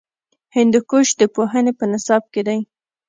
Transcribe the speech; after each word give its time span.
هندوکش 0.55 1.07
د 1.19 1.21
پوهنې 1.35 1.71
په 1.79 1.85
نصاب 1.91 2.23
کې 2.33 2.41
دی. 2.47 2.59